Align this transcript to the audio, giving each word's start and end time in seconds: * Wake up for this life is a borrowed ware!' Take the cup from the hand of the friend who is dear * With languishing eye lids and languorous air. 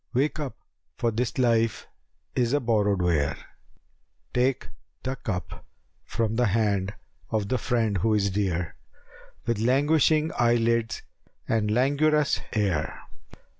* 0.09 0.13
Wake 0.15 0.39
up 0.39 0.57
for 0.97 1.11
this 1.11 1.37
life 1.37 1.87
is 2.35 2.53
a 2.53 2.59
borrowed 2.59 3.03
ware!' 3.03 3.37
Take 4.33 4.67
the 5.03 5.15
cup 5.15 5.63
from 6.03 6.37
the 6.37 6.47
hand 6.47 6.95
of 7.29 7.49
the 7.49 7.59
friend 7.59 7.99
who 7.99 8.15
is 8.15 8.31
dear 8.31 8.75
* 9.09 9.45
With 9.45 9.59
languishing 9.59 10.31
eye 10.39 10.55
lids 10.55 11.03
and 11.47 11.69
languorous 11.69 12.41
air. 12.51 12.99